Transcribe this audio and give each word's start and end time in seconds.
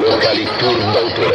Locali 0.00 0.46
Tour 0.58 0.76
d'autore. 0.92 1.32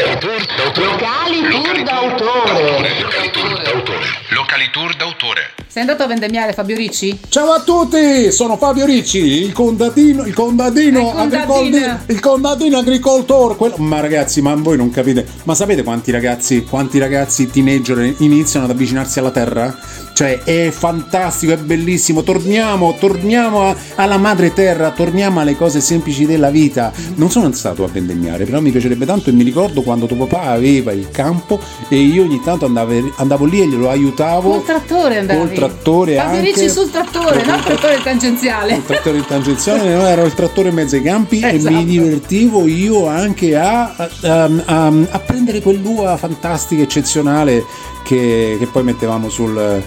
Locali 0.77 1.41
Tour 1.51 1.73
d'autore. 1.85 2.45
Locali 2.47 3.31
Tour 3.31 3.49
d'autore. 3.63 4.24
Locali 4.47 4.69
tour 4.71 4.95
d'autore. 4.95 5.41
Sei 5.67 5.81
andato 5.81 6.03
a 6.03 6.07
vendemmiare 6.07 6.53
Fabio 6.53 6.75
Ricci? 6.75 7.19
Ciao 7.29 7.49
a 7.49 7.61
tutti, 7.61 8.31
sono 8.31 8.57
Fabio 8.57 8.85
Ricci, 8.85 9.17
il 9.41 9.51
contadino, 9.53 10.23
il 10.23 10.35
contadino, 10.35 10.99
Il 10.99 11.05
contadino. 11.15 11.41
agricol- 11.41 11.99
il 12.05 12.19
contadino 12.19 12.77
agricoltore. 12.77 13.55
quello- 13.55 13.77
Ma 13.77 13.99
ragazzi, 14.01 14.41
ma 14.41 14.53
voi 14.53 14.77
non 14.77 14.91
capite, 14.91 15.25
ma 15.45 15.55
sapete 15.55 15.81
quanti 15.81 16.11
ragazzi, 16.11 16.63
quanti 16.63 16.99
ragazzi 16.99 17.49
teenager 17.49 18.13
iniziano 18.19 18.65
ad 18.65 18.71
avvicinarsi 18.71 19.17
alla 19.17 19.31
terra? 19.31 19.75
Cioè, 20.13 20.43
è 20.43 20.69
fantastico, 20.71 21.51
è 21.51 21.57
bellissimo. 21.57 22.23
Torniamo, 22.23 22.95
torniamo 22.97 23.63
a- 23.63 23.75
alla 23.95 24.15
madre 24.17 24.53
terra, 24.53 24.91
torniamo 24.91 25.41
alle 25.41 25.57
cose 25.57 25.81
semplici 25.81 26.25
della 26.25 26.51
vita. 26.51 26.93
Non 27.15 27.29
sono 27.31 27.51
stato 27.51 27.83
a 27.83 27.87
vendemmiare, 27.87 28.45
però 28.45 28.61
mi 28.61 28.71
piacerebbe 28.71 29.05
tanto 29.05 29.29
e 29.29 29.33
mi 29.33 29.43
ricordo 29.43 29.81
quando 29.81 30.05
tuo 30.05 30.25
papà 30.25 30.51
aveva 30.51 30.93
il 30.93 31.09
campo 31.11 31.59
e 31.89 31.97
io 31.97 32.23
ogni 32.23 32.39
tanto 32.41 32.65
andavo, 32.65 33.11
andavo 33.17 33.43
lì 33.45 33.59
e 33.61 33.67
glielo 33.67 33.89
aiutavo. 33.89 34.33
Col 34.41 34.63
trattore 34.65 35.17
andavi. 35.19 35.39
Col 35.39 35.51
trattore 35.53 36.15
Fabio 36.15 36.37
anche. 36.37 36.41
Ricci 36.51 36.69
sul 36.69 36.89
trattore, 36.91 37.43
non 37.45 37.57
il 37.57 37.63
trattore 37.63 38.01
tangenziale. 38.03 38.73
Il 38.75 38.85
trattore 38.85 39.25
tangenziale, 39.25 39.95
no, 39.95 40.05
ero 40.05 40.25
il 40.25 40.33
trattore 40.33 40.69
in 40.69 40.75
mezzo 40.75 40.95
ai 40.95 41.01
campi 41.01 41.41
Esatto. 41.43 41.67
e 41.73 41.77
mi 41.77 41.85
divertivo 41.85 42.67
io 42.67 43.07
anche 43.07 43.55
a, 43.55 43.95
a- 43.95 44.49
a- 44.65 44.91
a 45.09 45.19
prendere 45.19 45.61
quell'uva 45.61 46.15
fantastica, 46.17 46.81
eccezionale 46.83 47.63
che, 48.03 48.55
che 48.59 48.65
poi 48.67 48.83
mettevamo 48.83 49.29
sul, 49.29 49.81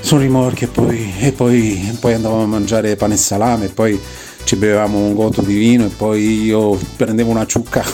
sul 0.00 0.20
rimorchio 0.20 0.66
e 0.66 0.70
poi, 0.70 1.12
e 1.20 1.32
poi- 1.32 1.96
poi 2.00 2.14
andavamo 2.14 2.42
a 2.42 2.46
mangiare 2.46 2.96
pane 2.96 3.14
e 3.14 3.18
salame 3.18 3.64
e 3.66 3.68
poi 3.68 4.00
ci 4.44 4.56
bevevamo 4.56 4.98
un 4.98 5.14
gotto 5.14 5.42
di 5.42 5.54
vino 5.54 5.84
e 5.84 5.90
poi 5.96 6.44
io 6.44 6.78
prendevo 6.96 7.30
una 7.30 7.46
ciucca. 7.46 7.84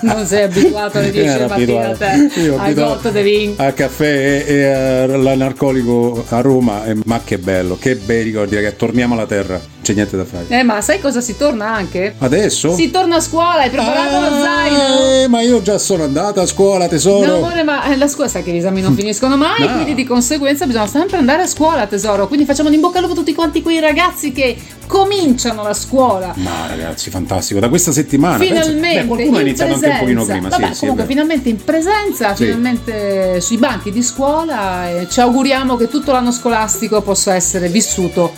Non 0.00 0.24
sei 0.26 0.44
abituato 0.44 0.98
alle 0.98 1.10
10 1.12 1.26
Ero 1.28 1.38
del 1.38 1.48
mattino 1.48 1.78
a 1.78 1.84
abituato. 1.88 2.30
te. 2.34 2.40
Io 2.40 2.58
Al 2.58 2.74
gotto 2.74 3.10
di 3.10 3.22
vin. 3.22 3.54
al 3.56 3.74
caffè 3.74 4.44
e, 4.46 4.52
e 4.54 4.64
all'anarcolico 5.12 6.24
a 6.28 6.40
Roma 6.40 6.84
e- 6.86 6.96
ma 7.04 7.20
che 7.24 7.38
bello 7.38 7.76
che 7.78 7.96
bei 7.96 8.22
ricordi 8.22 8.54
ragazzi 8.54 8.76
torniamo 8.76 9.14
alla 9.14 9.26
terra 9.26 9.60
c'è 9.82 9.94
niente 9.94 10.16
da 10.16 10.24
fare 10.24 10.46
Eh, 10.48 10.62
ma 10.62 10.80
sai 10.80 11.00
cosa 11.00 11.20
si 11.20 11.36
torna 11.36 11.66
anche? 11.66 12.14
adesso? 12.18 12.74
Si 12.74 12.90
torna 12.90 13.16
a 13.16 13.20
scuola, 13.20 13.60
hai 13.62 13.70
preparato 13.70 14.20
lo 14.20 14.42
zaino? 14.42 14.98
Eh, 15.22 15.28
ma 15.28 15.40
io 15.42 15.60
già 15.62 15.78
sono 15.78 16.04
andata 16.04 16.40
a 16.42 16.46
scuola 16.46 16.88
tesoro 16.88 17.26
No, 17.26 17.34
amore, 17.36 17.62
ma 17.62 17.84
eh, 17.84 17.96
la 17.96 18.08
scuola 18.08 18.28
sai 18.30 18.42
che 18.42 18.52
gli 18.52 18.56
esami 18.58 18.80
non 18.80 18.94
finiscono 18.96 19.36
mai, 19.36 19.60
No. 19.66 19.72
quindi 19.72 19.94
di 19.94 20.04
conseguenza 20.04 20.66
bisogna 20.66 20.86
sempre 20.86 21.16
andare 21.18 21.42
a 21.42 21.46
scuola, 21.46 21.86
tesoro. 21.86 22.26
Quindi 22.28 22.46
facciamo 22.46 22.68
in 22.70 22.80
bocca 22.80 22.98
al 22.98 23.04
lupo 23.04 23.14
tutti 23.16 23.34
quanti 23.34 23.60
quei 23.62 23.80
ragazzi 23.80 24.32
che 24.32 24.56
cominciano 24.86 25.62
la 25.62 25.74
scuola. 25.74 26.32
Ma 26.36 26.66
ragazzi, 26.68 27.10
fantastico. 27.10 27.58
Da 27.60 27.68
questa 27.68 27.92
settimana 27.92 28.36
penso- 28.38 28.54
Finalmente 28.62 29.00
beh, 29.00 29.06
qualcuno 29.06 29.36
ha 29.36 29.40
in 29.40 29.46
iniziato 29.46 29.70
presenza. 29.72 29.98
anche 29.98 30.10
un 30.10 30.16
pochino 30.16 30.32
prima. 30.32 30.48
Vabbè, 30.48 30.66
sì, 30.68 30.72
sì, 30.74 30.78
comunque 30.80 31.04
vero. 31.06 31.14
finalmente 31.20 31.48
in 31.48 31.64
presenza, 31.64 32.34
Sì. 32.34 32.44
finalmente 32.44 33.40
sui 33.40 33.56
banchi 33.58 33.90
di 33.90 34.02
scuola 34.02 34.88
ci 35.08 35.20
auguriamo 35.20 35.76
che 35.76 35.88
tutto 35.88 36.12
l'anno 36.12 36.30
scolastico 36.32 37.00
possa 37.02 37.34
essere 37.34 37.68
vissuto 37.68 38.32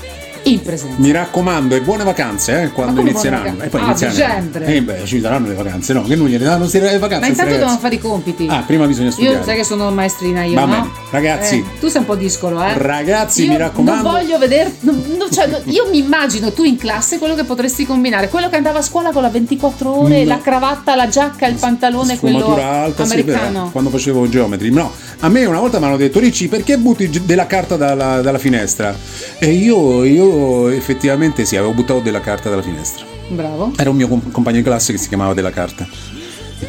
in 0.45 0.61
presenza. 0.63 0.97
Mi 0.99 1.11
raccomando, 1.11 1.75
e 1.75 1.81
buone 1.81 2.05
vacanze 2.05 2.63
eh, 2.63 2.71
quando 2.71 3.01
inizieranno. 3.01 3.63
E 3.63 3.69
poi? 3.69 3.81
Ah, 3.81 3.85
inizieranno. 3.87 4.15
dicembre. 4.17 4.67
Eh 4.67 4.83
beh, 4.83 5.03
ci 5.05 5.21
saranno 5.21 5.49
le 5.49 5.55
vacanze, 5.55 5.93
no? 5.93 6.03
Che 6.03 6.17
non 6.17 6.27
gliele 6.27 6.45
danno 6.45 6.69
le 6.71 6.99
vacanze. 6.99 7.21
Ma 7.21 7.27
intanto 7.27 7.53
devono 7.57 7.79
fare 7.79 7.95
i 7.95 7.99
compiti. 7.99 8.47
Ah, 8.49 8.63
prima 8.67 8.87
bisogna 8.87 9.11
studiare. 9.11 9.39
Io 9.39 9.45
sai 9.45 9.57
che 9.57 9.65
sono 9.65 9.91
maestrina 9.91 10.43
io, 10.45 10.55
Va 10.55 10.65
no? 10.65 10.67
bene. 10.67 10.91
Ragazzi. 11.11 11.57
Eh, 11.59 11.79
tu 11.81 11.89
sei 11.89 12.01
un 12.01 12.07
po' 12.07 12.15
discolo, 12.17 12.63
eh. 12.63 12.73
Ragazzi, 12.77 13.45
Io 13.45 13.51
mi 13.51 13.57
raccomando. 13.57 14.03
Non 14.03 14.13
voglio 14.13 14.39
vedere. 14.39 14.75
non- 14.81 15.03
cioè, 15.31 15.47
no, 15.47 15.61
io 15.65 15.89
mi 15.91 15.99
immagino 15.99 16.53
tu 16.53 16.65
in 16.65 16.77
classe 16.77 17.19
quello 17.19 17.35
che 17.35 17.45
potresti 17.45 17.87
combinare. 17.87 18.29
Quello 18.29 18.49
che 18.49 18.57
andava 18.57 18.79
a 18.81 18.83
scuola 18.83 19.11
con 19.13 19.23
la 19.23 19.31
24 19.31 20.01
ore, 20.03 20.23
No. 20.23 20.29
la 20.29 20.41
cravatta, 20.41 20.95
la 20.95 21.09
giacca, 21.09 21.47
il 21.47 21.55
pantalone, 21.57 22.19
quello 22.19 22.39
Sfumatura 22.41 22.71
alta, 22.83 23.05
sì, 23.05 23.15
è 23.19 23.25
vero, 23.25 23.39
americano. 23.39 23.71
quando 23.73 23.91
facevo 23.91 24.29
geometri. 24.29 24.71
No, 24.71 24.93
a 25.25 25.29
me 25.31 25.47
una 25.47 25.59
volta 25.59 25.79
mi 25.79 25.87
hanno 25.87 25.97
detto 25.97 26.19
Ricci, 26.19 26.49
perché 26.49 26.77
butti 26.77 27.09
della 27.25 27.47
carta 27.47 27.77
dalla, 27.77 28.21
dalla 28.21 28.37
finestra? 28.37 28.95
E 29.39 29.53
io, 29.53 30.05
io 30.05 30.69
effettivamente 30.69 31.47
sì, 31.47 31.57
avevo 31.57 31.73
buttato 31.73 32.01
della 32.01 32.21
carta 32.21 32.51
dalla 32.51 32.61
finestra. 32.61 33.07
Bravo. 33.29 33.73
Era 33.79 33.89
un 33.89 33.97
mio 33.97 34.07
com- 34.07 34.31
compagno 34.31 34.59
di 34.59 34.63
classe 34.63 34.93
che 34.93 34.99
si 34.99 35.09
chiamava 35.09 35.33
Della 35.33 35.51
Carta. 35.51 35.89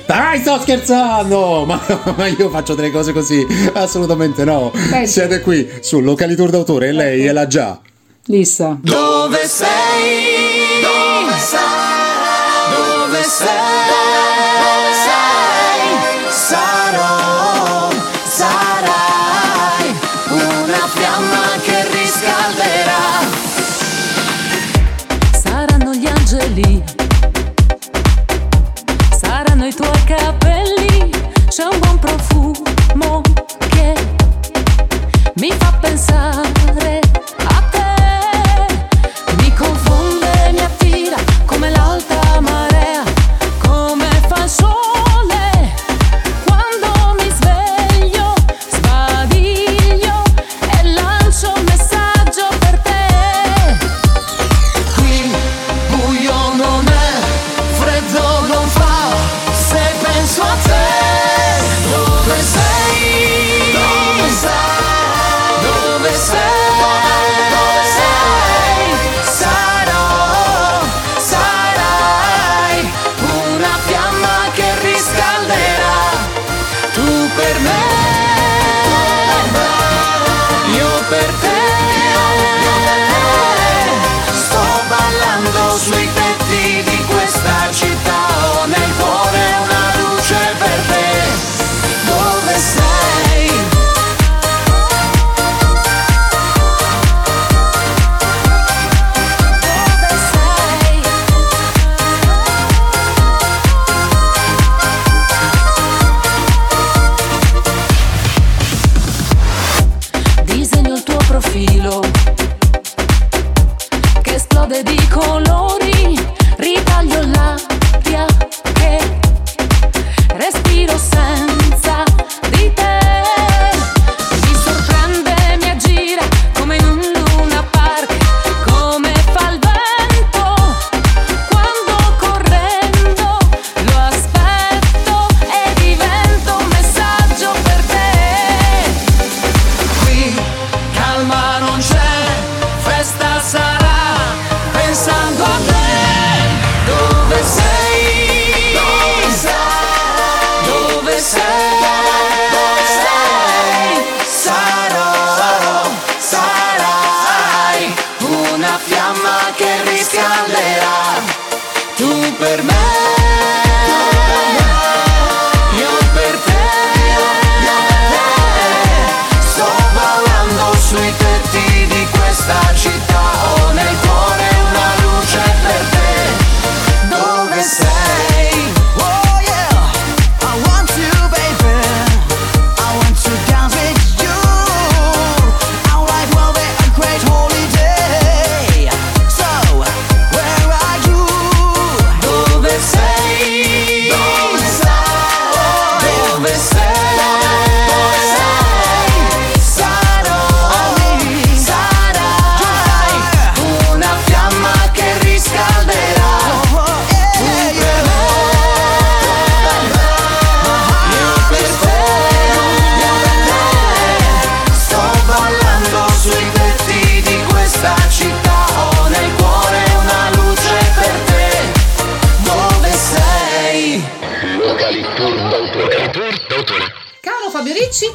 Dai, 0.05 0.39
sto 0.39 0.57
scherzando! 0.61 1.65
Ma, 1.67 1.81
ma 2.15 2.27
io 2.27 2.49
faccio 2.49 2.75
delle 2.75 2.91
cose 2.91 3.11
così? 3.11 3.45
Assolutamente 3.73 4.45
no. 4.45 4.71
Pensa. 4.71 5.05
Siete 5.05 5.41
qui 5.41 5.69
sul 5.81 6.05
Localitur 6.05 6.49
d'autore 6.49 6.87
e 6.87 6.91
lei 6.93 7.25
è 7.25 7.33
la 7.33 7.47
già. 7.47 7.77
Lissa. 8.27 8.77
Dove 8.81 9.47
sei? 9.47 10.81
Dove 10.81 11.37
sei? 11.39 11.59
Dove 12.73 13.23
sei? 13.23 14.44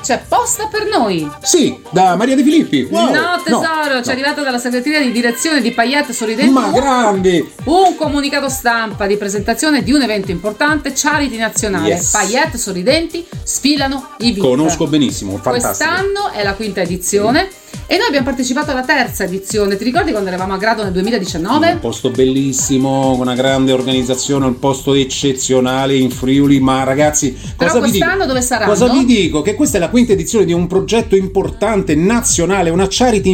C'è 0.03 0.23
posta 0.27 0.67
per 0.67 0.87
noi. 0.87 1.31
Sì, 1.43 1.81
da 1.91 2.17
Maria 2.17 2.35
De 2.37 2.43
Filippi. 2.43 2.89
Wow. 2.91 3.13
no 3.13 3.43
tesoro, 3.45 3.61
no, 3.95 4.03
ci 4.03 4.09
è 4.09 4.13
arrivato 4.13 4.43
dalla 4.43 4.59
segreteria 4.59 5.01
di 5.01 5.13
direzione 5.13 5.61
di 5.61 5.71
Pagliette 5.73 6.13
Sorridenti. 6.13 6.51
Ma 6.51 6.71
grandi! 6.71 7.49
Un 7.65 7.97
comunicato 7.97 8.49
stampa 8.49 9.07
di 9.07 9.17
presentazione 9.17 9.83
di 9.83 9.93
un 9.93 10.03
evento 10.03 10.31
importante, 10.31 10.93
Charity 10.95 11.37
Nazionale. 11.37 11.89
Yes. 11.89 12.11
Pagliette 12.11 12.59
Sorridenti 12.59 13.27
sfilano 13.43 14.11
i 14.19 14.33
VIP. 14.33 14.43
Conosco 14.43 14.87
benissimo, 14.87 15.37
fantastico. 15.39 15.91
Quest'anno 15.91 16.31
è 16.33 16.43
la 16.43 16.55
quinta 16.55 16.81
edizione 16.81 17.49
e 17.87 17.97
noi 17.97 18.07
abbiamo 18.07 18.27
partecipato 18.27 18.71
alla 18.71 18.85
terza 18.85 19.25
edizione. 19.25 19.77
Ti 19.77 19.83
ricordi 19.83 20.13
quando 20.13 20.29
eravamo 20.29 20.55
a 20.55 20.59
Grado 20.59 20.85
nel 20.85 20.93
2019? 20.93 21.73
Un 21.73 21.81
posto 21.81 22.11
bellissimo, 22.11 23.15
una 23.15 23.35
grande 23.35 23.73
organizzazione, 23.73 24.47
un 24.47 24.61
posto 24.61 24.95
eccezionale 24.95 25.97
in 25.97 26.09
Friuli, 26.11 26.61
ma 26.61 26.85
ragazzi, 26.85 27.37
Però 27.57 27.73
cosa 27.73 27.85
vi 27.85 27.91
dico? 27.91 28.27
dove 28.27 28.43
saranno? 28.43 28.71
Cosa 28.71 28.89
vi 28.93 29.05
dico? 29.05 29.43
Che 29.43 29.57
questa 29.57 29.79
è 29.79 29.81
la 29.81 29.89
quinta 29.89 30.13
edizione 30.13 30.45
di 30.45 30.53
un 30.53 30.69
progetto 30.69 31.17
importante, 31.17 31.97
nazionale, 31.97 32.71
una 32.71 32.87
charity 32.89 33.29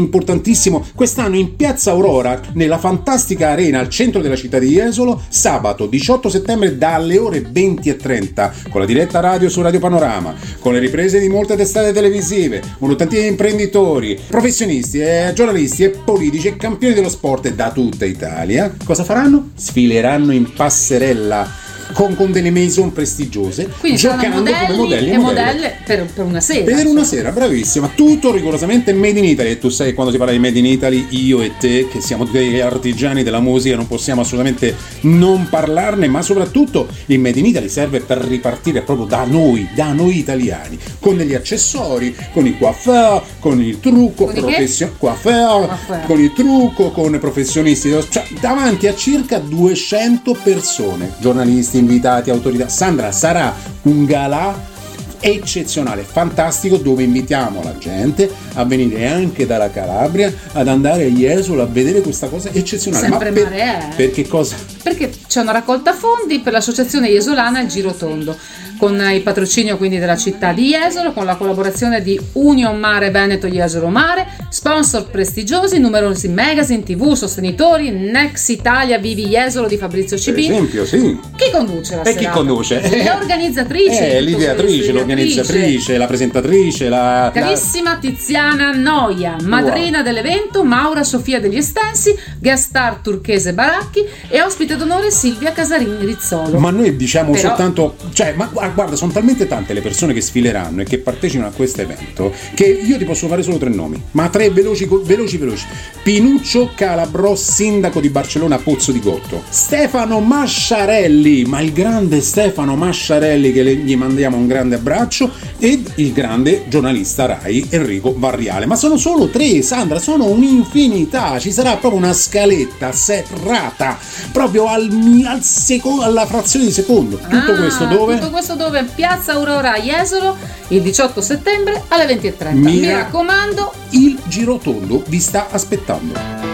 importantissimo. 0.47 0.85
Quest'anno 0.95 1.37
in 1.37 1.57
Piazza 1.57 1.91
Aurora, 1.91 2.41
nella 2.53 2.79
fantastica 2.79 3.51
arena 3.51 3.81
al 3.81 3.89
centro 3.89 4.21
della 4.21 4.37
città 4.37 4.59
di 4.59 4.69
Jesolo, 4.69 5.21
sabato 5.29 5.87
18 5.87 6.29
settembre 6.29 6.79
dalle 6.79 7.19
ore 7.19 7.41
20.30, 7.41 8.71
con 8.71 8.81
la 8.81 8.87
diretta 8.87 9.21
radio 9.21 9.49
su 9.49 9.61
Radio 9.61 9.81
Panorama, 9.81 10.35
con 10.61 10.73
le 10.73 10.79
riprese 10.79 11.19
di 11.19 11.29
molte 11.29 11.57
testate 11.57 11.93
televisive, 11.93 12.63
un'ottantina 12.79 13.23
di 13.23 13.29
imprenditori, 13.29 14.19
professionisti, 14.29 15.01
e 15.01 15.33
giornalisti 15.35 15.85
e 15.85 15.91
politici 15.91 16.49
e 16.49 16.57
campioni 16.57 16.95
dello 16.95 17.09
sport 17.09 17.53
da 17.53 17.73
tutta 17.73 18.05
Italia. 18.05 18.75
Cosa 18.85 19.05
faranno? 19.05 19.51
Sfileranno 19.55 20.33
in 20.33 20.53
passerella 20.53 21.65
con, 21.93 22.15
con 22.17 22.33
delle 22.33 22.51
maison 22.51 22.93
prestigiose, 22.93 23.69
Quindi 23.79 23.99
giocando 23.99 24.39
modelli, 24.39 24.67
come 24.67 24.77
modelli 24.77 25.11
e 25.11 25.19
modelle. 25.19 25.45
modelle 25.53 25.77
per, 25.85 26.07
per 26.07 26.25
una 26.25 26.41
sera. 26.41 26.65
Per 26.77 26.87
una 26.87 27.05
sera, 27.05 27.31
bravissima, 27.31 27.91
tutto 27.95 28.33
rigorosamente 28.33 28.93
made 28.93 29.19
in 29.19 29.25
Italy 29.25 29.51
e 29.51 29.59
tu 29.59 29.69
sai 29.69 29.95
quando 29.95 30.13
si 30.13 30.19
parla 30.19 30.33
di 30.33 30.39
made 30.39 30.59
in 30.59 30.67
Italy 30.67 31.07
io 31.11 31.41
e 31.43 31.53
te 31.59 31.89
che 31.91 32.01
siamo 32.01 32.25
degli 32.25 32.61
artigiani 32.61 33.23
della 33.23 33.41
musica 33.41 33.77
non 33.77 33.87
possiamo 33.87 34.21
assolutamente 34.23 34.75
non 35.03 35.49
parlarne 35.49 36.07
ma 36.09 36.23
soprattutto 36.23 36.87
il 37.07 37.19
made 37.19 37.39
in 37.39 37.47
Italy 37.47 37.69
serve 37.69 38.01
per 38.01 38.19
ripartire 38.19 38.83
proprio 38.83 39.07
da 39.07 39.25
noi, 39.25 39.69
da 39.75 39.93
noi 39.93 40.19
italiani 40.19 40.79
con 41.01 41.17
degli 41.17 41.35
accessori, 41.35 42.15
con 42.33 42.47
i 42.47 42.57
coiffeur, 42.59 43.23
con 43.39 43.61
il 43.63 43.79
trucco, 43.81 44.25
Con 44.27 44.33
i 44.33 44.35
che? 44.35 44.41
professio- 44.41 44.95
coiffeur, 44.99 45.77
con 46.07 46.21
il 46.21 46.33
trucco, 46.33 46.91
con 46.91 47.15
i 47.15 47.19
professionisti, 47.19 47.91
cioè 48.11 48.25
davanti 48.41 48.87
a 48.87 48.95
circa 48.95 49.39
200 49.39 50.37
persone, 50.43 51.13
giornalisti, 51.21 51.76
invitati, 51.77 52.31
autorità. 52.31 52.69
Sandra 52.69 53.13
sarà 53.13 53.55
un 53.83 54.05
galà 54.05 54.75
eccezionale, 55.21 56.03
fantastico, 56.03 56.77
dove 56.77 57.03
invitiamo 57.03 57.63
la 57.63 57.77
gente 57.79 58.31
a 58.55 58.65
venire 58.65 59.09
anche 59.09 59.47
dalla 59.47 59.71
Calabria 59.71 60.33
ad 60.53 60.69
andare 60.69 61.05
a 61.05 61.09
Jesolo 61.09 61.63
a 61.63 61.67
vedere 61.67 62.01
questa 62.01 62.29
cosa 62.29 62.51
eccezionale. 62.53 63.09
Sempre 63.09 63.33
per, 63.33 63.43
mare 63.45 63.57
è. 63.57 63.95
per 63.97 64.11
che 64.11 64.27
cosa? 64.29 64.57
Perché 64.83 65.11
c'è 65.27 65.41
una 65.41 65.53
raccolta 65.53 65.93
fondi 65.93 66.41
per 66.41 66.53
l'associazione 66.53 67.09
Iesolana 67.09 67.61
Il 67.61 67.69
Giro 67.69 67.93
Tondo, 67.93 68.37
con 68.79 69.01
il 69.13 69.23
patrocinio 69.23 69.77
quindi 69.77 69.99
della 69.99 70.17
città 70.17 70.53
di 70.53 70.69
Jesolo, 70.69 71.13
con 71.13 71.25
la 71.25 71.37
collaborazione 71.37 72.03
di 72.03 72.19
Union 72.33 72.79
Mare 72.79 73.11
Veneto 73.11 73.47
Jesolo 73.49 73.89
Mare, 73.89 74.27
sponsor 74.51 75.09
prestigiosi, 75.11 75.79
numerosi 75.79 76.29
magazine, 76.29 76.83
tv, 76.83 77.15
sostenitori, 77.15 77.91
Nex 77.91 78.49
Italia 78.49 78.99
Vivi 78.99 79.27
Jesolo 79.27 79.67
di 79.67 79.77
Fabrizio 79.77 80.17
Per 80.17 80.35
CB. 80.35 80.39
esempio, 80.39 80.85
sì. 80.87 81.19
Chi 81.37 81.51
conduce 81.53 81.97
la 81.97 82.03
E 82.03 82.13
chi 82.13 82.19
serata? 82.19 82.37
conduce? 82.37 82.81
Le 82.89 83.11
organizzatrici. 83.11 83.99
Eh, 83.99 84.21
l'ideatrice, 84.21 84.93
l'organizzatrice, 84.93 85.97
la 85.97 86.07
presentatrice, 86.07 86.89
la... 86.89 87.25
la- 87.25 87.31
Carissima 87.33 87.97
Tiziana 87.99 88.73
Noia, 88.73 89.37
madrina 89.43 90.03
dell'evento, 90.03 90.65
Maura 90.65 91.03
Sofia 91.03 91.41
degli 91.41 91.57
Estensi, 91.57 92.15
guest 92.39 92.65
star 92.69 92.97
turchese 93.03 93.53
Baracchi 93.53 94.05
e 94.29 94.43
ospite 94.43 94.77
d'onore 94.77 95.11
Silvia 95.11 95.53
Casarini 95.53 96.05
Rizzolo. 96.05 96.59
Ma 96.59 96.71
noi 96.71 96.97
diciamo 96.97 97.33
Però- 97.33 97.49
soltanto, 97.49 97.97
cioè, 98.13 98.33
ma 98.35 98.51
gu- 98.67 98.75
guarda, 98.75 98.97
sono 98.97 99.13
talmente 99.13 99.47
tante 99.47 99.73
le 99.73 99.81
persone 99.81 100.13
che 100.13 100.21
sfileranno 100.21 100.83
e 100.83 100.85
che 100.85 100.99
partecipano 100.99 101.49
a 101.49 101.53
questo 101.53 101.81
evento 101.81 102.33
che 102.55 102.65
io 102.65 102.97
ti 102.99 103.05
posso 103.05 103.27
fare 103.29 103.43
solo 103.43 103.59
tre 103.59 103.71
nomi, 103.71 104.01
ma 104.13 104.29
tre 104.29 104.51
veloci, 104.51 104.89
veloci, 105.05 105.37
veloci. 105.37 105.65
Pinuccio 106.03 106.73
Calabro, 106.75 107.35
sindaco 107.35 108.01
di 108.01 108.09
Barcellona, 108.11 108.59
Pozzo 108.59 108.93
di 108.93 109.01
Gotto. 109.01 109.43
Stefano 109.49 110.21
Masciarelli, 110.21 111.45
ma 111.45 111.61
il 111.61 111.73
grande 111.73 112.21
Stefano 112.21 112.77
Masciarelli 112.77 113.53
che 113.53 113.65
gli 113.77 113.97
mandiamo 113.97 114.37
un 114.37 114.47
grande 114.47 114.77
abbraccio 114.77 115.31
ed 115.59 115.93
il 115.97 116.13
grande 116.13 116.65
giornalista 116.69 117.27
Rai 117.27 117.67
Enrico 117.71 118.15
Varriale. 118.17 118.67
Ma 118.67 118.77
sono 118.77 118.97
solo 118.97 119.29
tre, 119.29 119.63
Sandra, 119.63 119.99
sono 119.99 120.27
un'infinità. 120.27 121.39
Ci 121.39 121.53
sarà 121.53 121.77
proprio 121.77 122.01
una 122.01 122.13
scaletta 122.13 122.93
serrata, 122.93 123.99
proprio 124.33 124.67
al, 124.67 124.89
al 125.27 125.43
seco- 125.43 126.01
alla 126.03 126.27
frazione 126.27 126.67
di 126.67 126.73
secondo. 126.73 127.17
Tutto 127.17 127.53
Ah, 127.53 127.57
questo 127.57 127.85
dove? 127.87 128.15
Tutto 128.19 128.31
questo 128.31 128.55
dove? 128.57 128.85
Piazza 128.85 129.33
Aurora 129.35 129.75
a 129.75 129.79
Jesolo 129.79 130.37
il 130.69 130.83
18 130.83 131.21
settembre 131.21 131.85
alle 131.89 132.07
20.30. 132.07 132.53
Mi 132.55 132.79
Mira- 132.79 132.99
raccomando, 133.03 133.73
Il 133.91 134.19
girotondo 134.27 135.03
vi 135.07 135.21
sta 135.21 135.47
aspettando. 135.51 136.46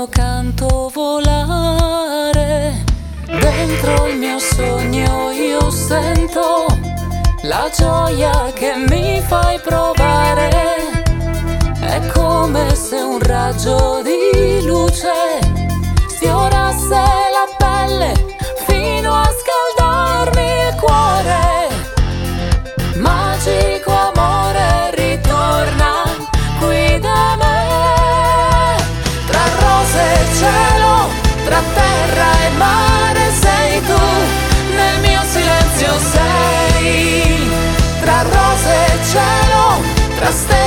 Mio 0.00 0.08
canto 0.08 0.90
volare 0.94 2.84
dentro 3.26 4.06
il 4.06 4.16
mio 4.16 4.38
sogno 4.38 5.30
io 5.30 5.70
sento 5.70 6.64
la 7.42 7.68
gioia 7.76 8.50
che 8.54 8.76
mi 8.88 9.20
fai 9.20 9.60
provare. 9.60 10.48
È 11.80 12.00
come 12.14 12.74
se 12.74 12.96
un 12.96 13.18
raggio 13.20 14.00
di 14.02 14.64
luce 14.64 15.12
sfiorasse 16.08 16.88
la 17.36 17.46
pelle 17.58 18.14
fino 18.66 19.12
a 19.12 19.28
scaldarmi 19.28 20.59
silenzio 35.90 35.98
sei. 35.98 37.48
Tra 38.00 38.22
rose 38.22 38.84
e 38.86 39.04
cielo, 39.04 39.82
tra 40.16 40.30
stelle 40.30 40.59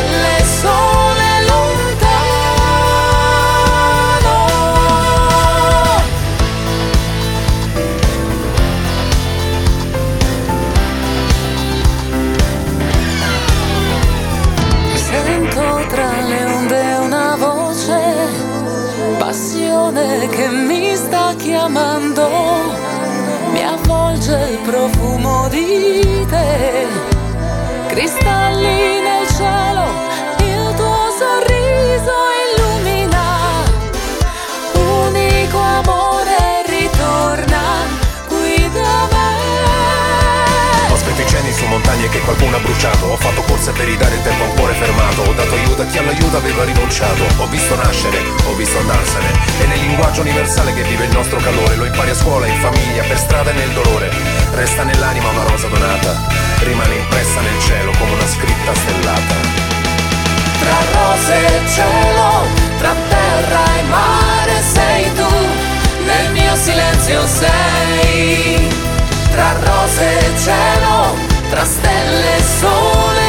Ho 43.14 43.18
fatto 43.18 43.44
corse 43.44 43.72
per 43.74 43.86
ridare 43.86 44.20
tempo 44.24 44.42
a 44.42 44.48
un 44.48 44.56
cuore 44.56 44.74
fermato 44.74 45.22
Ho 45.22 45.34
dato 45.34 45.54
aiuto 45.54 45.84
a 45.84 45.86
chi 45.86 46.00
all'aiuto 46.00 46.36
aveva 46.36 46.64
rinunciato. 46.64 47.24
Ho 47.38 47.48
visto 47.48 47.76
nascere, 47.76 48.18
ho 48.46 48.56
visto 48.56 48.80
andarsene. 48.80 49.32
E 49.62 49.66
nel 49.68 49.80
linguaggio 49.82 50.22
universale 50.22 50.74
che 50.74 50.82
vive 50.82 51.06
il 51.06 51.12
nostro 51.12 51.38
calore, 51.38 51.76
lo 51.76 51.86
impari 51.86 52.10
a 52.10 52.16
scuola, 52.16 52.48
in 52.48 52.60
famiglia, 52.60 53.04
per 53.04 53.20
strada 53.20 53.52
e 53.52 53.54
nel 53.54 53.70
dolore. 53.70 54.10
Resta 54.54 54.84
nell'anima 54.84 55.30
una 55.30 55.44
rosa 55.44 55.68
donata, 55.68 56.28
rimane 56.64 56.96
impressa 56.96 57.40
nel 57.42 57.60
cielo 57.60 57.92
come 58.00 58.14
una 58.14 58.26
scritta 58.26 58.74
stellata. 58.74 59.36
Tra 60.60 60.78
rose 60.98 61.36
e 61.46 61.70
cielo, 61.70 62.48
tra 62.80 62.96
terra 63.10 63.64
e 63.78 63.82
mare 63.84 64.62
sei 64.74 65.14
tu, 65.14 66.04
nel 66.04 66.32
mio 66.32 66.56
silenzio 66.56 67.28
sei. 67.28 68.68
Tra 69.30 69.54
rose 69.62 70.18
e 70.18 70.40
cielo, 70.40 71.33
tra 71.54 71.66
stelle 71.66 72.38
e 72.38 72.42
sole 72.42 73.23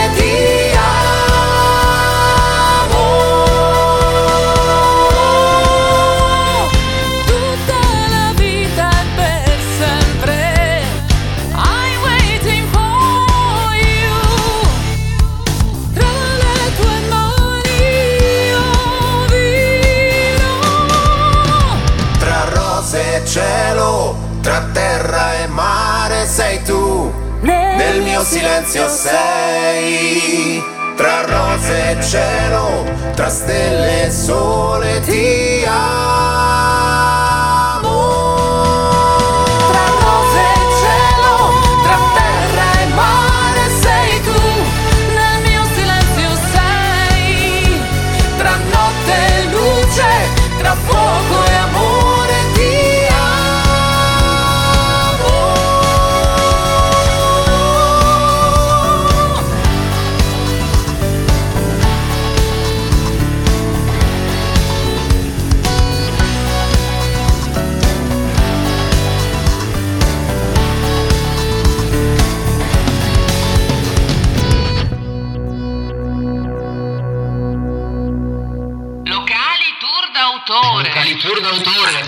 d'autore. 80.45 80.89
Locali 80.89 81.17
tour 81.17 81.41
d'autore. 81.41 82.07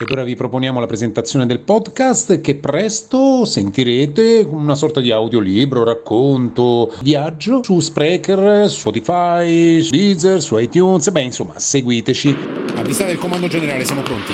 Ed 0.00 0.10
ora 0.10 0.22
vi 0.22 0.36
proponiamo 0.36 0.78
la 0.78 0.86
presentazione 0.86 1.44
del 1.44 1.58
podcast 1.58 2.40
che 2.40 2.54
presto 2.54 3.44
sentirete 3.44 4.46
una 4.48 4.76
sorta 4.76 5.00
di 5.00 5.10
audiolibro, 5.10 5.82
racconto, 5.82 6.94
viaggio 7.00 7.64
su 7.64 7.80
Spreaker, 7.80 8.70
su 8.70 8.78
Spotify, 8.78 9.82
su 9.82 9.90
Deezer, 9.90 10.40
su 10.40 10.56
iTunes, 10.56 11.10
beh 11.10 11.22
insomma 11.22 11.58
seguiteci. 11.58 12.36
Avvisate 12.76 13.12
il 13.12 13.18
comando 13.18 13.48
generale, 13.48 13.84
siamo 13.84 14.02
pronti. 14.02 14.32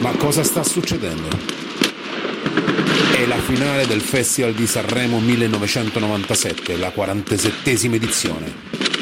Ma 0.00 0.10
cosa 0.16 0.42
sta 0.42 0.64
succedendo? 0.64 1.28
È 3.14 3.24
la 3.26 3.38
finale 3.38 3.86
del 3.86 4.00
Festival 4.00 4.52
di 4.54 4.66
Sanremo 4.66 5.20
1997, 5.20 6.76
la 6.76 6.92
47esima 6.94 7.94
edizione. 7.94 8.97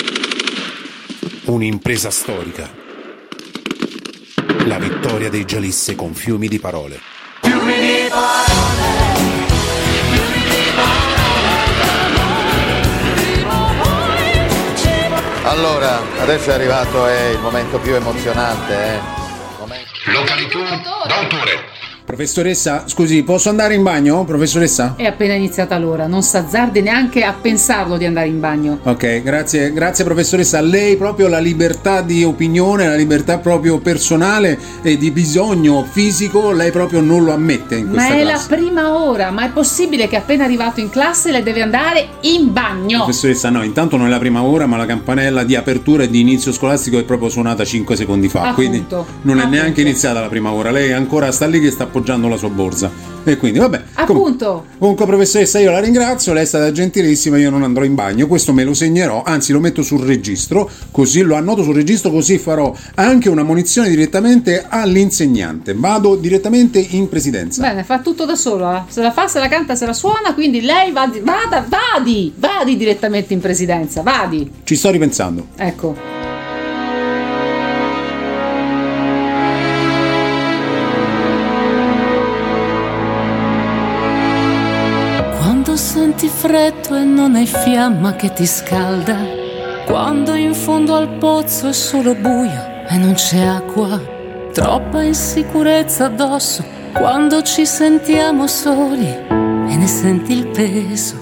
Un'impresa 1.46 2.10
storica. 2.10 2.68
La 4.64 4.78
vittoria 4.78 5.30
dei 5.30 5.44
Gialisse 5.44 5.94
con 5.94 6.12
fiumi 6.12 6.48
di 6.48 6.58
parole. 6.58 7.00
Allora, 15.44 16.00
adesso 16.20 16.50
è 16.50 16.54
arrivato 16.54 17.06
eh, 17.06 17.30
il 17.32 17.38
momento 17.38 17.78
più 17.78 17.94
emozionante, 17.94 18.74
eh. 18.74 19.00
Momento- 19.58 19.90
Locali 20.06 20.48
tour 20.48 20.68
d'autore. 21.06 21.75
Professoressa, 22.06 22.84
scusi, 22.86 23.24
posso 23.24 23.48
andare 23.48 23.74
in 23.74 23.82
bagno, 23.82 24.24
professoressa? 24.24 24.94
È 24.96 25.06
appena 25.06 25.34
iniziata 25.34 25.76
l'ora, 25.76 26.06
non 26.06 26.22
s'azzardi 26.22 26.80
neanche 26.80 27.24
a 27.24 27.32
pensarlo 27.32 27.96
di 27.96 28.04
andare 28.04 28.28
in 28.28 28.38
bagno. 28.38 28.78
Ok, 28.84 29.22
grazie, 29.24 29.72
grazie 29.72 30.04
professoressa. 30.04 30.60
Lei 30.60 30.96
proprio 30.96 31.26
la 31.26 31.40
libertà 31.40 32.02
di 32.02 32.22
opinione, 32.22 32.86
la 32.86 32.94
libertà 32.94 33.38
proprio 33.38 33.80
personale 33.80 34.56
e 34.82 34.96
di 34.96 35.10
bisogno 35.10 35.84
fisico, 35.90 36.52
lei 36.52 36.70
proprio 36.70 37.00
non 37.00 37.24
lo 37.24 37.32
ammette 37.32 37.74
in 37.74 37.86
Ma 37.86 37.94
questa 37.94 38.14
è 38.14 38.22
classe. 38.22 38.48
la 38.50 38.56
prima 38.56 38.96
ora, 38.96 39.30
ma 39.32 39.44
è 39.44 39.50
possibile 39.50 40.06
che 40.06 40.14
appena 40.14 40.44
arrivato 40.44 40.78
in 40.78 40.90
classe 40.90 41.32
lei 41.32 41.42
deve 41.42 41.62
andare 41.62 42.06
in 42.20 42.52
bagno? 42.52 42.98
Professoressa, 42.98 43.50
no, 43.50 43.64
intanto 43.64 43.96
non 43.96 44.06
è 44.06 44.10
la 44.10 44.20
prima 44.20 44.44
ora, 44.44 44.66
ma 44.66 44.76
la 44.76 44.86
campanella 44.86 45.42
di 45.42 45.56
apertura 45.56 46.04
e 46.04 46.08
di 46.08 46.20
inizio 46.20 46.52
scolastico 46.52 47.00
è 47.00 47.02
proprio 47.02 47.30
suonata 47.30 47.64
5 47.64 47.96
secondi 47.96 48.28
fa. 48.28 48.50
Appunto, 48.50 48.54
quindi 48.54 48.86
non 49.22 49.38
è 49.38 49.40
appunto. 49.40 49.56
neanche 49.56 49.80
iniziata 49.80 50.20
la 50.20 50.28
prima 50.28 50.52
ora. 50.52 50.70
Lei 50.70 50.92
ancora 50.92 51.32
sta 51.32 51.46
lì 51.46 51.58
che 51.58 51.72
sta 51.72 51.94
appoggiando 51.96 52.28
la 52.28 52.36
sua 52.36 52.50
borsa. 52.50 53.14
E 53.24 53.36
quindi, 53.38 53.58
vabbè. 53.58 53.82
com- 54.06 54.16
Appunto. 54.16 54.66
Comunque, 54.78 55.06
professoressa, 55.06 55.58
io 55.58 55.70
la 55.70 55.80
ringrazio, 55.80 56.32
lei 56.32 56.44
è 56.44 56.46
stata 56.46 56.70
gentilissima, 56.70 57.38
io 57.38 57.50
non 57.50 57.64
andrò 57.64 57.82
in 57.82 57.94
bagno, 57.94 58.26
questo 58.28 58.52
me 58.52 58.62
lo 58.62 58.72
segnerò, 58.72 59.22
anzi 59.24 59.52
lo 59.52 59.58
metto 59.58 59.82
sul 59.82 60.00
registro, 60.00 60.70
così 60.92 61.22
lo 61.22 61.34
annoto 61.34 61.62
sul 61.62 61.74
registro, 61.74 62.10
così 62.10 62.38
farò 62.38 62.72
anche 62.94 63.28
una 63.28 63.42
munizione 63.42 63.88
direttamente 63.88 64.64
all'insegnante. 64.68 65.74
Vado 65.74 66.14
direttamente 66.14 66.78
in 66.78 67.08
presidenza. 67.08 67.62
Bene, 67.62 67.82
fa 67.82 67.98
tutto 67.98 68.24
da 68.26 68.36
solo, 68.36 68.72
eh. 68.72 68.82
se 68.88 69.02
la 69.02 69.10
fa, 69.10 69.26
se 69.26 69.40
la 69.40 69.48
canta, 69.48 69.74
se 69.74 69.86
la 69.86 69.92
suona, 69.92 70.34
quindi 70.34 70.60
lei 70.60 70.92
va, 70.92 71.10
vada, 71.22 71.66
vadi, 71.66 72.32
vadi 72.36 72.76
direttamente 72.76 73.32
in 73.32 73.40
presidenza, 73.40 74.02
vadi. 74.02 74.48
Ci 74.62 74.76
sto 74.76 74.90
ripensando. 74.90 75.48
Ecco. 75.56 76.15
Senti 86.18 86.28
freddo 86.34 86.96
e 86.96 87.04
non 87.04 87.34
hai 87.34 87.44
fiamma 87.44 88.14
che 88.14 88.32
ti 88.32 88.46
scalda, 88.46 89.18
quando 89.84 90.32
in 90.32 90.54
fondo 90.54 90.94
al 90.94 91.08
pozzo 91.18 91.68
è 91.68 91.74
solo 91.74 92.14
buio 92.14 92.86
e 92.88 92.96
non 92.96 93.12
c'è 93.12 93.44
acqua, 93.44 94.00
troppa 94.50 95.02
insicurezza 95.02 96.06
addosso, 96.06 96.64
quando 96.94 97.42
ci 97.42 97.66
sentiamo 97.66 98.46
soli 98.46 99.06
e 99.06 99.76
ne 99.76 99.86
senti 99.86 100.32
il 100.32 100.46
peso. 100.46 101.16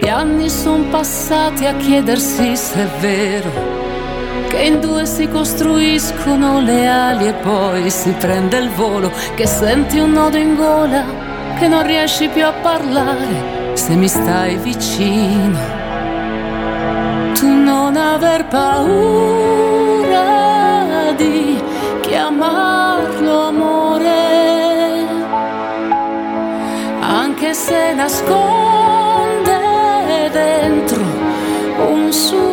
Gli 0.00 0.08
anni 0.08 0.50
sono 0.50 0.88
passati 0.90 1.66
a 1.66 1.76
chiedersi 1.76 2.56
se 2.56 2.82
è 2.82 2.88
vero 2.98 3.76
che 4.48 4.62
in 4.62 4.80
due 4.80 5.06
si 5.06 5.28
costruiscono 5.28 6.60
le 6.60 6.88
ali 6.88 7.28
e 7.28 7.34
poi 7.34 7.90
si 7.90 8.10
prende 8.12 8.56
il 8.56 8.70
volo, 8.70 9.12
che 9.36 9.46
senti 9.46 9.98
un 9.98 10.12
nodo 10.12 10.38
in 10.38 10.56
gola, 10.56 11.27
che 11.58 11.66
non 11.66 11.84
riesci 11.84 12.28
più 12.28 12.44
a 12.44 12.52
parlare 12.52 13.74
se 13.74 13.94
mi 13.94 14.06
stai 14.06 14.56
vicino. 14.56 15.58
Tu 17.34 17.48
non 17.48 17.96
aver 17.96 18.46
paura 18.46 19.82
di 21.16 21.60
chiamarlo 22.02 23.46
amore, 23.46 25.06
anche 27.00 27.54
se 27.54 27.92
nasconde 27.94 29.58
dentro 30.30 31.02
un 31.88 32.12
suo 32.12 32.47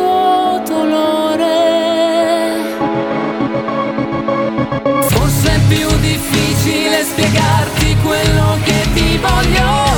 che 9.18 9.22
ti 9.22 9.95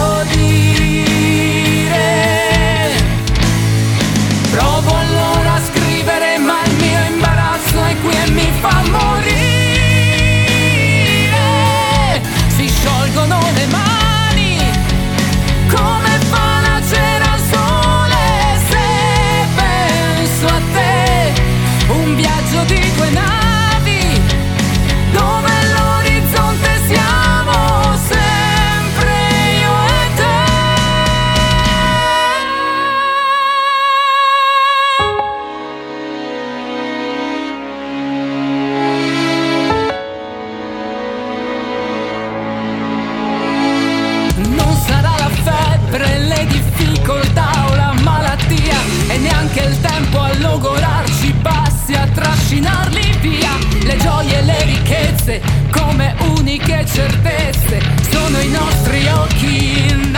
trascinarli 52.48 53.18
via. 53.20 53.50
Le 53.82 53.96
gioie 53.98 54.38
e 54.38 54.42
le 54.42 54.64
ricchezze 54.64 55.42
come 55.70 56.14
uniche 56.36 56.84
certezze 56.86 57.78
sono 58.10 58.38
i 58.38 58.48
nostri 58.48 59.06
occhi. 59.08 60.17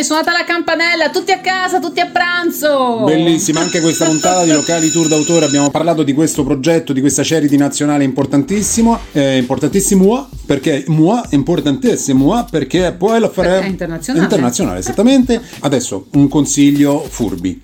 È 0.00 0.02
suonata 0.02 0.32
la 0.32 0.44
campanella, 0.44 1.10
tutti 1.10 1.32
a 1.32 1.38
casa, 1.40 1.78
tutti 1.80 2.00
a 2.00 2.06
pranzo. 2.06 3.04
Bellissima 3.04 3.60
anche 3.60 3.80
questa 3.80 4.06
puntata 4.06 4.44
di 4.44 4.50
Locali 4.50 4.90
Tour 4.90 5.08
d'autore. 5.08 5.44
Abbiamo 5.46 5.70
parlato 5.70 6.02
di 6.02 6.12
questo 6.12 6.44
progetto, 6.44 6.92
di 6.92 7.00
questa 7.00 7.22
charity 7.24 7.56
nazionale 7.56 8.04
importantissimo. 8.04 8.98
Eh, 9.12 9.36
importantissimo 9.36 10.28
perché 10.46 10.84
moi 10.88 11.20
importantissimo 11.30 12.44
perché 12.50 12.92
poi 12.92 13.20
lo 13.20 13.28
faremo 13.30 13.54
Perché 13.54 13.68
è 13.68 13.70
internazionale. 13.70 14.24
internazionale, 14.24 14.78
esattamente. 14.80 15.40
Adesso 15.60 16.06
un 16.12 16.28
consiglio 16.28 17.04
furbi. 17.08 17.62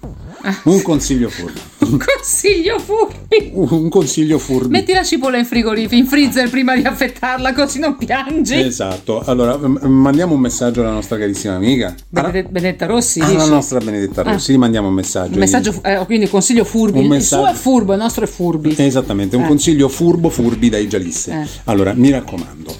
Un 0.64 0.82
consiglio 0.82 1.28
furbi. 1.28 1.69
Un 1.90 1.98
consiglio 1.98 2.78
furbi. 2.78 3.50
Un 3.52 3.88
consiglio 3.88 4.38
furbi. 4.38 4.68
Metti 4.70 4.92
la 4.92 5.02
cipolla 5.02 5.38
in 5.38 5.44
frigorifero, 5.44 5.96
in 5.96 6.06
freezer 6.06 6.48
prima 6.50 6.76
di 6.76 6.82
affettarla 6.84 7.52
così 7.52 7.78
non 7.78 7.96
piangi. 7.96 8.54
Esatto, 8.60 9.20
allora 9.24 9.56
mandiamo 9.56 10.34
un 10.34 10.40
messaggio 10.40 10.80
alla 10.82 10.92
nostra 10.92 11.18
carissima 11.18 11.54
amica. 11.54 11.94
Benede- 12.08 12.44
Benedetta 12.44 12.86
Rossi, 12.86 13.20
Alla 13.20 13.38
dici? 13.38 13.50
nostra 13.50 13.78
Benedetta 13.80 14.22
Rossi, 14.22 14.56
mandiamo 14.56 14.88
un 14.88 14.94
messaggio. 14.94 15.32
Un 15.34 15.38
messaggio, 15.40 15.80
eh, 15.82 16.02
quindi 16.06 16.28
consiglio 16.28 16.64
furbi. 16.64 16.98
Un 16.98 17.04
Il 17.04 17.10
messaggio- 17.10 17.42
suo 17.44 17.52
è 17.52 17.56
furbo, 17.56 17.92
il 17.92 17.98
nostro 17.98 18.24
è 18.24 18.28
furbi. 18.28 18.74
Esattamente, 18.78 19.36
un 19.36 19.44
Eh. 19.44 19.48
consiglio 19.48 19.88
furbo 19.88 20.28
furbi 20.30 20.68
dai 20.68 20.88
Gialisse. 20.88 21.32
Eh. 21.32 21.46
Allora, 21.64 21.92
mi 21.94 22.10
raccomando, 22.10 22.74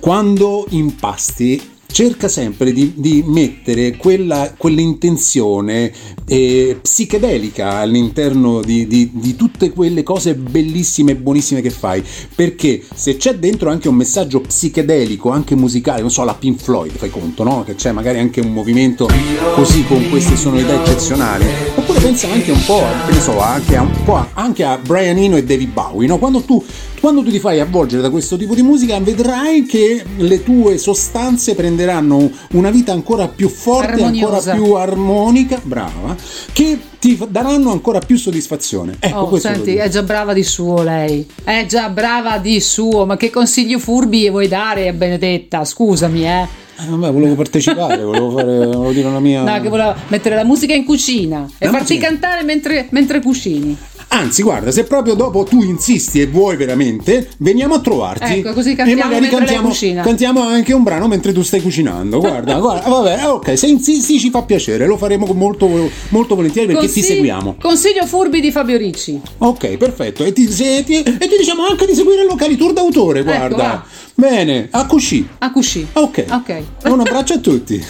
quando 0.00 0.66
impasti 0.70 1.74
cerca 1.86 2.28
sempre 2.28 2.72
di, 2.72 2.92
di 2.96 3.22
mettere 3.26 3.96
quella, 3.96 4.52
quell'intenzione 4.56 5.92
eh, 6.26 6.78
psichedelica 6.80 7.76
all'interno 7.76 8.60
di, 8.60 8.86
di- 8.86 9.10
di 9.12 9.36
tutte 9.36 9.70
quelle 9.70 10.02
cose 10.02 10.34
bellissime 10.34 11.12
e 11.12 11.16
buonissime 11.16 11.60
che 11.60 11.70
fai, 11.70 12.02
perché 12.34 12.82
se 12.94 13.16
c'è 13.16 13.36
dentro 13.36 13.70
anche 13.70 13.88
un 13.88 13.94
messaggio 13.94 14.40
psichedelico, 14.40 15.30
anche 15.30 15.54
musicale, 15.54 16.00
non 16.00 16.10
so, 16.10 16.24
la 16.24 16.34
Pink 16.34 16.60
Floyd, 16.60 16.92
fai 16.92 17.10
conto, 17.10 17.42
no? 17.42 17.64
Che 17.64 17.74
c'è 17.74 17.92
magari 17.92 18.18
anche 18.18 18.40
un 18.40 18.52
movimento 18.52 19.08
così 19.54 19.84
con 19.84 20.08
queste 20.10 20.36
sonorità 20.36 20.82
eccezionali, 20.82 21.44
oppure 21.76 22.00
pensa 22.00 22.30
anche 22.30 22.50
un 22.50 22.62
po', 22.64 22.82
che 23.06 23.12
ne 23.12 23.20
so, 23.20 23.40
anche 23.40 23.76
a, 23.76 23.82
un 23.82 24.02
po' 24.04 24.26
anche 24.34 24.64
a 24.64 24.78
Brian 24.78 25.16
Eno 25.16 25.36
e 25.36 25.44
David 25.44 25.72
Bowie, 25.72 26.06
no? 26.06 26.18
Quando 26.18 26.40
tu, 26.42 26.62
quando 27.06 27.22
tu 27.22 27.30
ti 27.30 27.38
fai 27.38 27.60
avvolgere 27.60 28.02
da 28.02 28.10
questo 28.10 28.36
tipo 28.36 28.52
di 28.52 28.62
musica 28.62 28.98
vedrai 28.98 29.64
che 29.64 30.02
le 30.16 30.42
tue 30.42 30.76
sostanze 30.76 31.54
prenderanno 31.54 32.28
una 32.54 32.70
vita 32.72 32.90
ancora 32.90 33.28
più 33.28 33.48
forte, 33.48 33.92
Armoniosa. 33.92 34.50
ancora 34.50 34.64
più 34.64 34.74
armonica, 34.74 35.60
brava, 35.62 36.16
che 36.52 36.76
ti 36.98 37.16
daranno 37.28 37.70
ancora 37.70 38.00
più 38.00 38.16
soddisfazione. 38.16 38.96
Ecco, 38.98 39.18
Oh, 39.18 39.28
questo 39.28 39.52
senti, 39.52 39.76
è 39.76 39.88
già 39.88 40.02
brava 40.02 40.32
di 40.32 40.42
suo 40.42 40.82
lei. 40.82 41.24
È 41.44 41.64
già 41.68 41.88
brava 41.90 42.38
di 42.38 42.58
suo. 42.60 43.06
Ma 43.06 43.16
che 43.16 43.30
consiglio 43.30 43.78
furbi 43.78 44.28
vuoi 44.28 44.48
dare 44.48 44.88
a 44.88 44.92
Benedetta? 44.92 45.64
Scusami, 45.64 46.26
eh. 46.26 46.48
Eh, 46.78 46.84
vabbè, 46.88 47.10
volevo 47.12 47.34
partecipare, 47.34 48.02
volevo, 48.02 48.30
fare, 48.30 48.44
volevo 48.66 48.92
dire 48.92 49.10
la 49.10 49.20
mia... 49.20 49.42
No, 49.42 49.60
che 49.60 49.68
voleva 49.68 49.96
mettere 50.08 50.34
la 50.34 50.44
musica 50.44 50.74
in 50.74 50.84
cucina 50.84 51.48
e 51.58 51.64
La 51.66 51.70
farti 51.72 51.94
musica? 51.94 52.08
cantare 52.10 52.42
mentre, 52.44 52.86
mentre 52.90 53.20
cucini. 53.20 53.76
Anzi, 54.08 54.42
guarda, 54.42 54.70
se 54.70 54.84
proprio 54.84 55.14
dopo 55.14 55.42
tu 55.44 55.62
insisti 55.62 56.20
e 56.20 56.26
vuoi 56.26 56.56
veramente, 56.56 57.28
veniamo 57.38 57.74
a 57.74 57.80
trovarti. 57.80 58.38
Ecco, 58.38 58.52
così 58.52 58.74
cantiamo 58.74 59.00
e 59.02 59.04
magari 59.04 59.28
cantiamo, 59.28 59.70
cantiamo 60.02 60.42
anche 60.42 60.72
un 60.72 60.82
brano 60.84 61.08
mentre 61.08 61.32
tu 61.32 61.42
stai 61.42 61.60
cucinando. 61.60 62.20
Guarda, 62.20 62.54
guarda, 62.60 62.88
vabbè, 62.88 63.26
ok, 63.26 63.58
se 63.58 63.66
insisti 63.66 64.18
ci 64.20 64.30
fa 64.30 64.42
piacere, 64.42 64.86
lo 64.86 64.96
faremo 64.96 65.26
molto, 65.34 65.90
molto 66.10 66.34
volentieri 66.36 66.68
perché 66.68 66.86
ti 66.86 66.92
Consigli- 66.92 67.14
seguiamo. 67.14 67.56
Consiglio 67.60 68.06
furbi 68.06 68.40
di 68.40 68.52
Fabio 68.52 68.76
Ricci. 68.78 69.20
Ok, 69.38 69.76
perfetto. 69.76 70.24
E 70.24 70.32
ti, 70.32 70.50
se 70.50 70.84
ti- 70.84 71.02
e 71.02 71.18
ti 71.18 71.36
diciamo 71.38 71.64
anche 71.66 71.84
di 71.84 71.94
seguire 71.94 72.22
il 72.22 72.28
locali 72.28 72.56
tour 72.56 72.72
d'autore, 72.72 73.22
guarda. 73.24 73.74
Ecco. 73.74 74.04
Bene, 74.18 74.68
a 74.70 74.86
cuscì. 74.86 75.28
A 75.38 75.50
cuscì. 75.50 75.86
Ok. 75.92 76.24
Ok. 76.30 76.62
Un 76.84 77.00
abbraccio 77.00 77.34
a 77.34 77.38
tutti. 77.38 77.84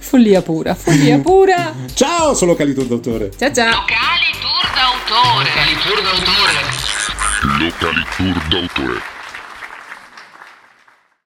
Follia 0.00 0.42
pura, 0.42 0.74
follia 0.74 1.18
pura. 1.18 1.72
Ciao, 1.94 2.34
sono 2.34 2.50
locali 2.50 2.74
tour 2.74 2.86
d'autore. 2.86 3.30
Ciao 3.38 3.52
ciao. 3.52 3.70
Locali 3.70 4.32
tour 4.40 4.66
d'autore. 4.74 5.44
Locali 5.44 5.74
tour 5.84 6.02
d'autore. 6.02 6.66
Locali 7.60 8.04
Tour 8.16 8.48
d'autore. 8.48 9.17